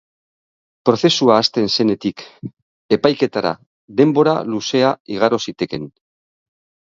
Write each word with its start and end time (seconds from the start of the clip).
Prozesua 0.89 1.35
hasten 1.41 1.67
zenetik 1.83 2.23
epaiketara 2.97 3.51
denbora 4.01 4.35
luzea 4.55 4.91
igaro 5.19 5.41
zitekeen. 5.47 5.87